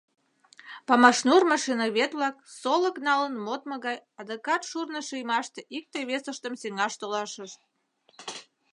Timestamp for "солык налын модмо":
2.61-3.75